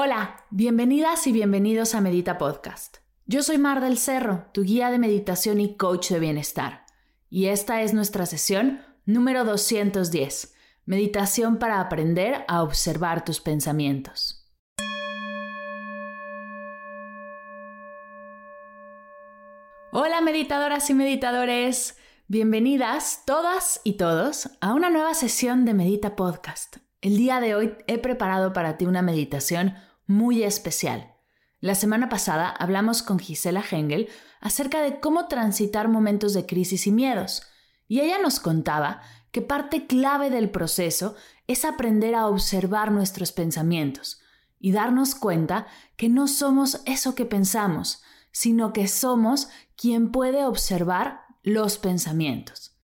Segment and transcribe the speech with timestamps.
[0.00, 2.98] Hola, bienvenidas y bienvenidos a Medita Podcast.
[3.26, 6.86] Yo soy Mar del Cerro, tu guía de meditación y coach de bienestar.
[7.28, 14.48] Y esta es nuestra sesión número 210, Meditación para aprender a observar tus pensamientos.
[19.90, 26.76] Hola meditadoras y meditadores, bienvenidas todas y todos a una nueva sesión de Medita Podcast.
[27.00, 29.74] El día de hoy he preparado para ti una meditación
[30.08, 31.14] muy especial.
[31.60, 34.08] La semana pasada hablamos con Gisela Hengel
[34.40, 37.42] acerca de cómo transitar momentos de crisis y miedos,
[37.86, 41.14] y ella nos contaba que parte clave del proceso
[41.46, 44.20] es aprender a observar nuestros pensamientos
[44.58, 51.22] y darnos cuenta que no somos eso que pensamos, sino que somos quien puede observar
[51.42, 52.78] los pensamientos.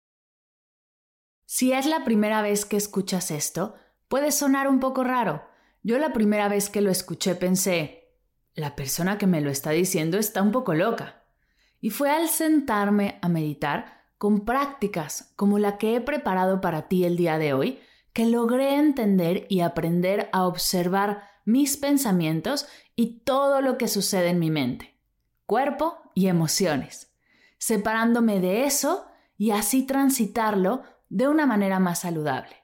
[1.45, 3.75] Si es la primera vez que escuchas esto,
[4.09, 5.50] puede sonar un poco raro.
[5.83, 8.09] Yo la primera vez que lo escuché pensé,
[8.55, 11.25] la persona que me lo está diciendo está un poco loca.
[11.81, 17.05] Y fue al sentarme a meditar con prácticas como la que he preparado para ti
[17.05, 17.81] el día de hoy,
[18.13, 24.39] que logré entender y aprender a observar mis pensamientos y todo lo que sucede en
[24.39, 25.01] mi mente
[25.51, 27.13] cuerpo y emociones,
[27.59, 32.55] separándome de eso y así transitarlo de una manera más saludable.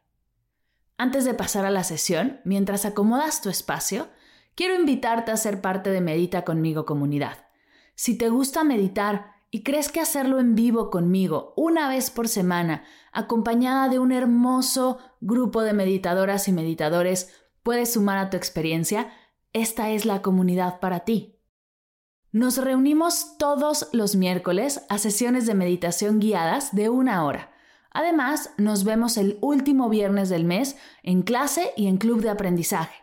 [0.99, 4.09] Antes de pasar a la sesión, mientras acomodas tu espacio,
[4.55, 7.47] quiero invitarte a ser parte de Medita conmigo comunidad.
[7.95, 12.85] Si te gusta meditar y crees que hacerlo en vivo conmigo una vez por semana,
[13.13, 17.31] acompañada de un hermoso grupo de meditadoras y meditadores,
[17.63, 19.13] puede sumar a tu experiencia,
[19.53, 21.39] esta es la comunidad para ti.
[22.33, 27.51] Nos reunimos todos los miércoles a sesiones de meditación guiadas de una hora.
[27.97, 32.95] Además, nos vemos el último viernes del mes en clase y en club de aprendizaje.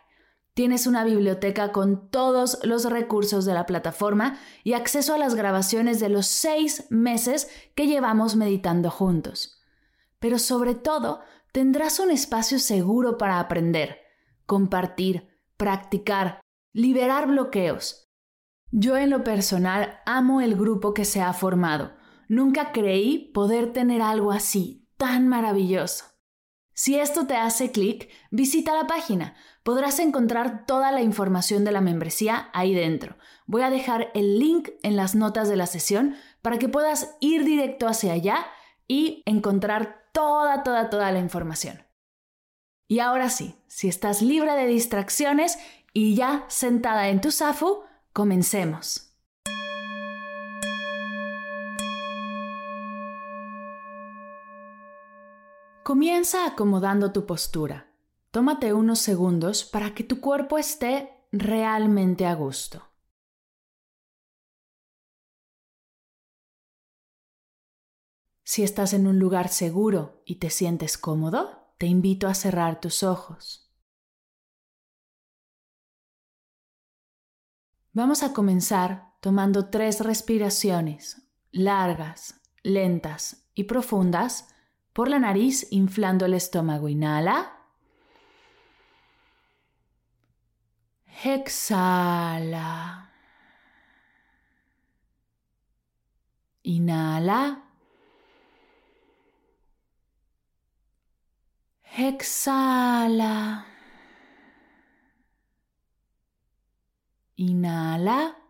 [0.54, 5.98] Tienes una biblioteca con todos los recursos de la plataforma y acceso a las grabaciones
[5.98, 9.60] de los seis meses que llevamos meditando juntos.
[10.20, 13.98] Pero sobre todo, tendrás un espacio seguro para aprender,
[14.46, 15.26] compartir,
[15.56, 16.40] practicar,
[16.72, 18.04] liberar bloqueos
[18.76, 21.92] yo en lo personal amo el grupo que se ha formado.
[22.28, 26.04] Nunca creí poder tener algo así, tan maravilloso.
[26.72, 29.36] Si esto te hace clic, visita la página.
[29.62, 33.16] Podrás encontrar toda la información de la membresía ahí dentro.
[33.46, 37.44] Voy a dejar el link en las notas de la sesión para que puedas ir
[37.44, 38.46] directo hacia allá
[38.88, 41.86] y encontrar toda, toda, toda la información.
[42.88, 45.58] Y ahora sí, si estás libre de distracciones
[45.92, 47.84] y ya sentada en tu zafu,
[48.14, 49.12] Comencemos.
[55.84, 57.92] Comienza acomodando tu postura.
[58.30, 62.88] Tómate unos segundos para que tu cuerpo esté realmente a gusto.
[68.44, 73.02] Si estás en un lugar seguro y te sientes cómodo, te invito a cerrar tus
[73.02, 73.70] ojos.
[77.92, 84.53] Vamos a comenzar tomando tres respiraciones largas, lentas y profundas
[84.94, 86.88] por la nariz inflando el estómago.
[86.88, 87.52] Inhala.
[91.24, 93.10] Exhala.
[96.62, 97.62] Inhala.
[101.96, 103.66] Exhala.
[107.36, 108.43] Inhala.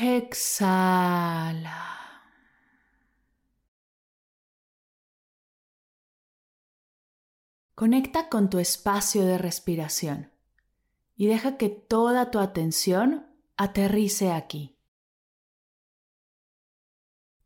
[0.00, 1.92] Exhala.
[7.74, 10.30] Conecta con tu espacio de respiración
[11.14, 14.78] y deja que toda tu atención aterrice aquí.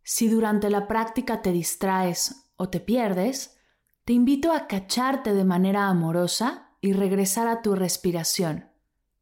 [0.02, 3.58] Si durante la práctica te distraes o te pierdes,
[4.04, 8.70] te invito a cacharte de manera amorosa y regresar a tu respiración,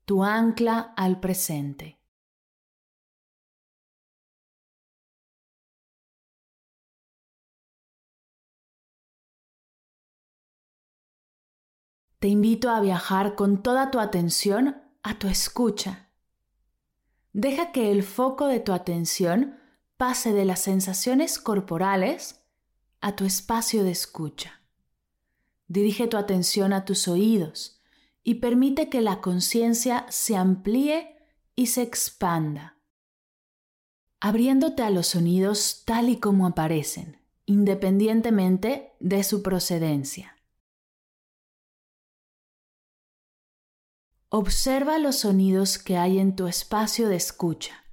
[0.04, 2.03] tu ancla al presente.
[12.24, 16.08] Te invito a viajar con toda tu atención a tu escucha.
[17.34, 19.58] Deja que el foco de tu atención
[19.98, 22.40] pase de las sensaciones corporales
[23.02, 24.62] a tu espacio de escucha.
[25.68, 27.82] Dirige tu atención a tus oídos
[28.22, 31.18] y permite que la conciencia se amplíe
[31.54, 32.78] y se expanda,
[34.18, 40.33] abriéndote a los sonidos tal y como aparecen, independientemente de su procedencia.
[44.36, 47.84] Observa los sonidos que hay en tu espacio de escucha,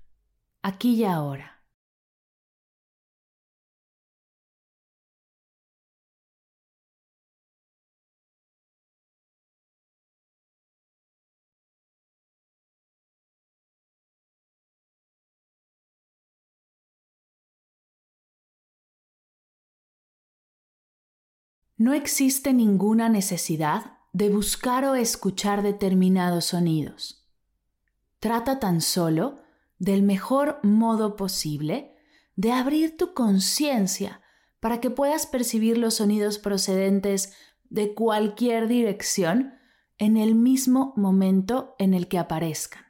[0.63, 1.63] aquí y ahora.
[21.77, 27.25] No existe ninguna necesidad de buscar o escuchar determinados sonidos.
[28.19, 29.41] Trata tan solo,
[29.79, 31.95] del mejor modo posible,
[32.35, 34.21] de abrir tu conciencia
[34.59, 37.33] para que puedas percibir los sonidos procedentes
[37.69, 39.53] de cualquier dirección
[39.97, 42.83] en el mismo momento en el que aparezcan.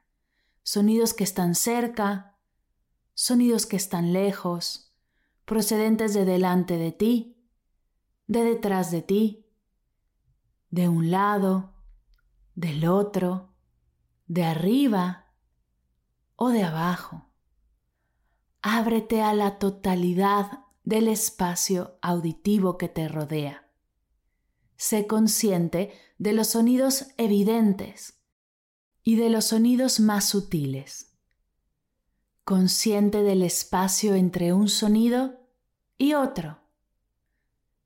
[0.63, 2.37] Sonidos que están cerca,
[3.13, 4.93] sonidos que están lejos,
[5.45, 7.37] procedentes de delante de ti,
[8.27, 9.40] de detrás de ti,
[10.71, 11.73] de un lado,
[12.55, 13.53] del otro,
[14.27, 15.33] de arriba
[16.37, 17.29] o de abajo.
[18.61, 23.69] Ábrete a la totalidad del espacio auditivo que te rodea.
[24.77, 28.21] Sé consciente de los sonidos evidentes
[29.03, 31.17] y de los sonidos más sutiles.
[32.43, 35.39] Consciente del espacio entre un sonido
[35.97, 36.59] y otro.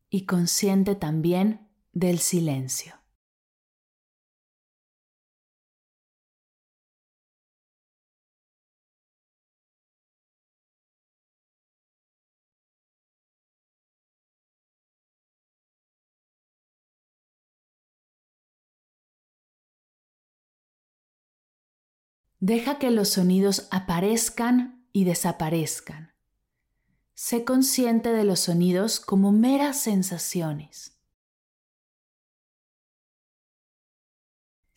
[0.09, 1.64] Y consciente también
[1.95, 2.93] del silencio.
[22.39, 26.13] Deja que los sonidos aparezcan y desaparezcan.
[27.13, 30.94] Sé consciente de los sonidos como meras sensaciones.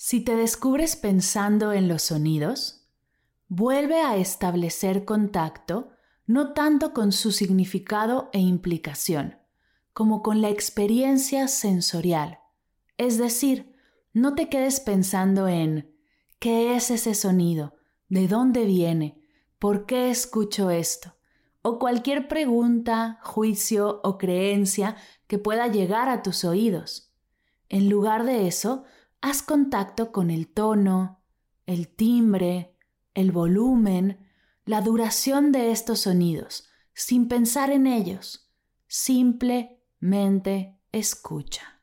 [0.01, 2.87] Si te descubres pensando en los sonidos,
[3.49, 5.91] vuelve a establecer contacto
[6.25, 9.39] no tanto con su significado e implicación,
[9.93, 12.39] como con la experiencia sensorial.
[12.97, 13.75] Es decir,
[14.13, 15.93] no te quedes pensando en
[16.39, 17.75] ¿qué es ese sonido?
[18.09, 19.21] ¿De dónde viene?
[19.59, 21.17] ¿Por qué escucho esto?
[21.61, 24.95] O cualquier pregunta, juicio o creencia
[25.27, 27.13] que pueda llegar a tus oídos.
[27.69, 28.85] En lugar de eso,
[29.21, 31.23] haz contacto con el tono,
[31.67, 32.75] el timbre,
[33.15, 34.27] el volumen,
[34.65, 38.51] la duración de estos sonidos, sin pensar en ellos.
[38.87, 41.78] Simplemente escucha.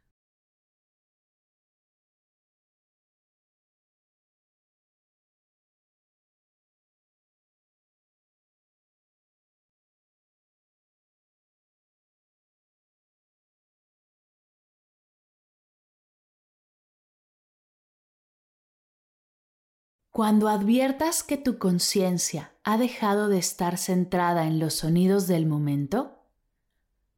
[20.15, 26.23] Cuando adviertas que tu conciencia ha dejado de estar centrada en los sonidos del momento,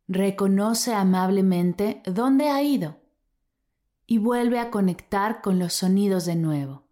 [0.07, 2.97] reconoce amablemente dónde ha ido
[4.07, 6.87] y vuelve a conectar con los sonidos de nuevo,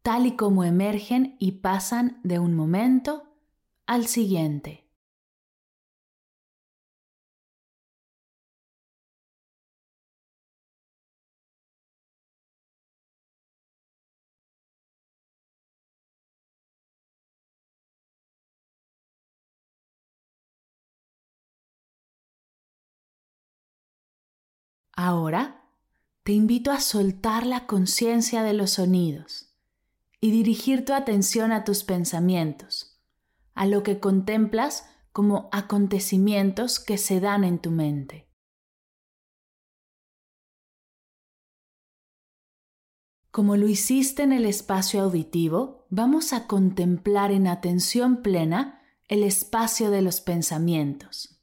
[0.00, 3.24] tal y como emergen y pasan de un momento
[3.84, 4.83] al siguiente.
[24.96, 25.64] Ahora
[26.22, 29.54] te invito a soltar la conciencia de los sonidos
[30.20, 33.00] y dirigir tu atención a tus pensamientos,
[33.54, 38.28] a lo que contemplas como acontecimientos que se dan en tu mente.
[43.30, 49.90] Como lo hiciste en el espacio auditivo, vamos a contemplar en atención plena el espacio
[49.90, 51.33] de los pensamientos.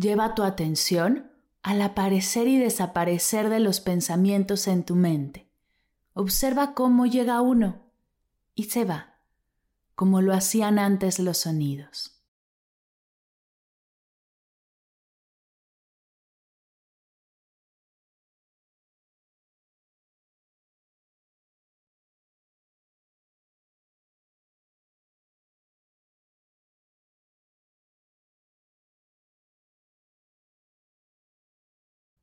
[0.00, 1.30] Lleva tu atención
[1.62, 5.50] al aparecer y desaparecer de los pensamientos en tu mente.
[6.14, 7.82] Observa cómo llega uno
[8.54, 9.18] y se va,
[9.94, 12.19] como lo hacían antes los sonidos.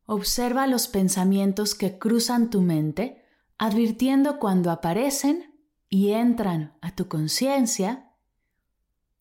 [0.09, 3.25] Observa los pensamientos que cruzan tu mente,
[3.57, 5.53] advirtiendo cuando aparecen
[5.89, 8.13] y entran a tu conciencia.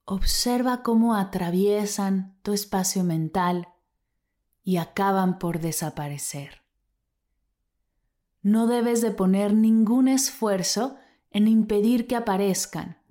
[0.04, 3.66] Observa cómo atraviesan tu espacio mental
[4.62, 6.62] y acaban por desaparecer.
[8.40, 10.98] No debes de poner ningún esfuerzo
[11.32, 13.02] en impedir que aparezcan,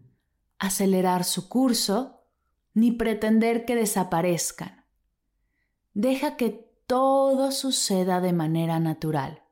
[0.60, 2.22] acelerar su curso,
[2.74, 4.86] ni pretender que desaparezcan.
[5.94, 9.44] Deja que todo suceda de manera natural,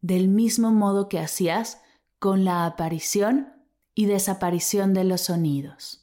[0.00, 1.80] del mismo modo que hacías
[2.18, 3.52] con la aparición
[3.94, 6.01] y desaparición de los sonidos.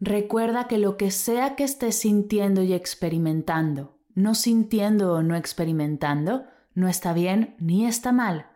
[0.00, 6.44] Recuerda que lo que sea que estés sintiendo y experimentando, no sintiendo o no experimentando,
[6.74, 8.50] no está bien ni está mal.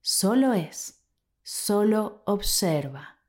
[0.00, 1.04] Solo es.
[1.42, 3.19] Solo observa.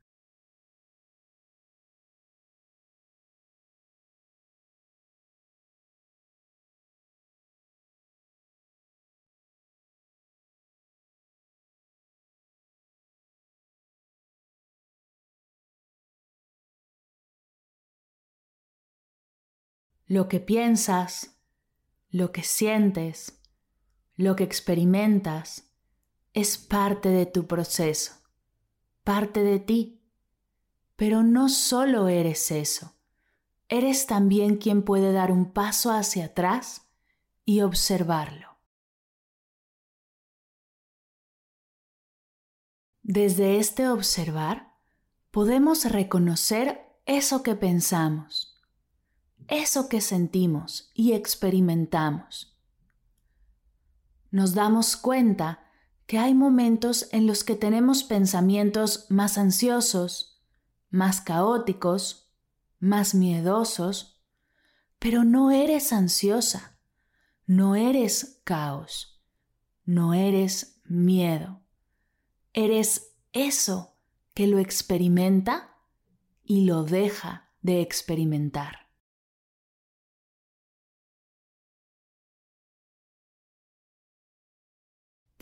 [20.06, 21.38] Lo que piensas,
[22.10, 23.40] lo que sientes,
[24.14, 25.70] lo que experimentas,
[26.34, 28.14] es parte de tu proceso,
[29.04, 30.02] parte de ti.
[30.96, 32.94] Pero no solo eres eso,
[33.68, 36.88] eres también quien puede dar un paso hacia atrás
[37.44, 38.58] y observarlo.
[43.02, 44.74] Desde este observar
[45.30, 48.51] podemos reconocer eso que pensamos
[49.48, 52.58] eso que sentimos y experimentamos.
[54.30, 55.66] Nos damos cuenta
[56.06, 60.42] que hay momentos en los que tenemos pensamientos más ansiosos,
[60.90, 62.30] más caóticos,
[62.78, 64.20] más miedosos,
[64.98, 66.78] pero no eres ansiosa,
[67.46, 69.22] no eres caos,
[69.84, 71.62] no eres miedo,
[72.52, 73.96] eres eso
[74.34, 75.76] que lo experimenta
[76.44, 78.81] y lo deja de experimentar.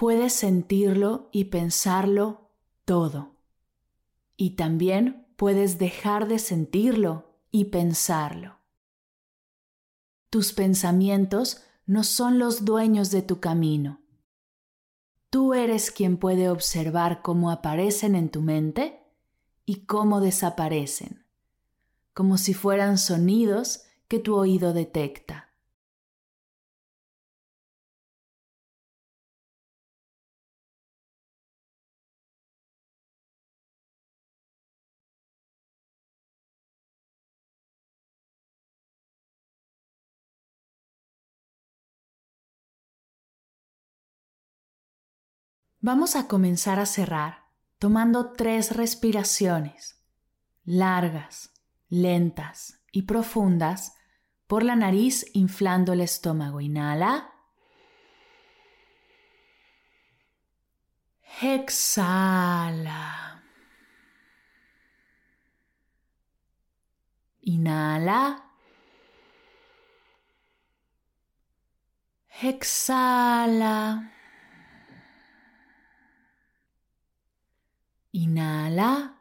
[0.01, 2.49] Puedes sentirlo y pensarlo
[2.87, 3.37] todo.
[4.39, 8.61] Y también puedes dejar de sentirlo y pensarlo.
[10.31, 14.01] Tus pensamientos no son los dueños de tu camino.
[15.29, 19.05] Tú eres quien puede observar cómo aparecen en tu mente
[19.67, 21.27] y cómo desaparecen,
[22.15, 25.50] como si fueran sonidos que tu oído detecta.
[45.83, 47.47] Vamos a comenzar a cerrar
[47.79, 50.05] tomando tres respiraciones
[50.63, 51.55] largas,
[51.89, 53.97] lentas y profundas
[54.47, 56.61] por la nariz inflando el estómago.
[56.61, 57.33] Inhala.
[61.41, 63.43] Exhala.
[67.41, 68.45] Inhala.
[72.43, 74.20] Exhala.
[78.13, 79.17] Inhala.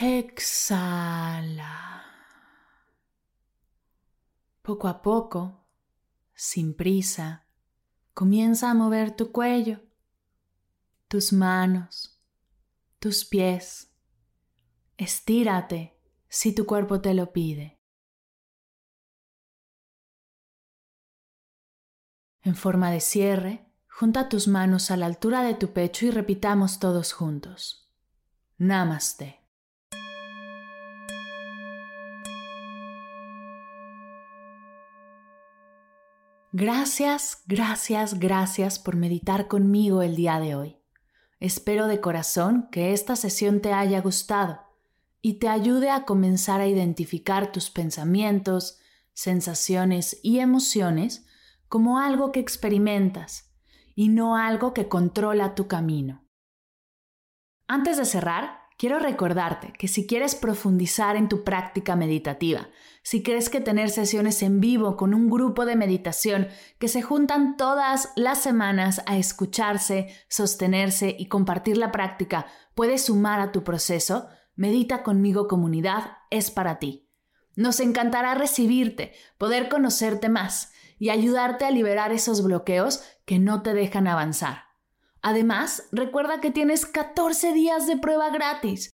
[0.00, 2.02] Exhala.
[4.62, 5.66] Poco a poco,
[6.34, 7.46] sin prisa,
[8.12, 9.80] comienza a mover tu cuello,
[11.06, 12.18] tus manos,
[12.98, 13.92] tus pies.
[14.96, 15.96] Estírate
[16.28, 17.78] si tu cuerpo te lo pide.
[22.42, 26.80] En forma de cierre, Junta tus manos a la altura de tu pecho y repitamos
[26.80, 27.88] todos juntos.
[28.58, 29.38] Namaste.
[36.50, 40.76] Gracias, gracias, gracias por meditar conmigo el día de hoy.
[41.38, 44.58] Espero de corazón que esta sesión te haya gustado
[45.22, 48.76] y te ayude a comenzar a identificar tus pensamientos,
[49.12, 51.26] sensaciones y emociones
[51.68, 53.43] como algo que experimentas
[53.94, 56.24] y no algo que controla tu camino.
[57.66, 62.68] Antes de cerrar, quiero recordarte que si quieres profundizar en tu práctica meditativa,
[63.02, 66.48] si crees que tener sesiones en vivo con un grupo de meditación
[66.78, 73.40] que se juntan todas las semanas a escucharse, sostenerse y compartir la práctica puede sumar
[73.40, 77.08] a tu proceso, Medita conmigo comunidad es para ti.
[77.56, 83.74] Nos encantará recibirte, poder conocerte más y ayudarte a liberar esos bloqueos que no te
[83.74, 84.64] dejan avanzar.
[85.22, 88.90] Además, recuerda que tienes 14 días de prueba gratis.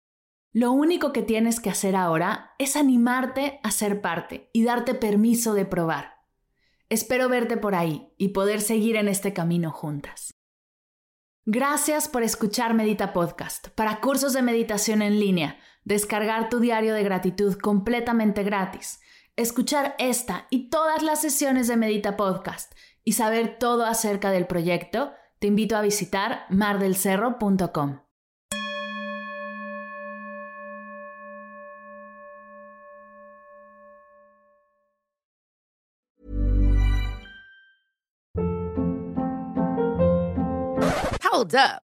[0.52, 5.54] Lo único que tienes que hacer ahora es animarte a ser parte y darte permiso
[5.54, 6.14] de probar.
[6.88, 10.34] Espero verte por ahí y poder seguir en este camino juntas.
[11.44, 13.68] Gracias por escuchar Medita Podcast.
[13.76, 19.00] Para cursos de meditación en línea, descargar tu diario de gratitud completamente gratis,
[19.36, 22.72] escuchar esta y todas las sesiones de Medita Podcast
[23.04, 28.00] y saber todo acerca del proyecto, te invito a visitar mardelcerro.com.
[41.22, 41.85] Hold up.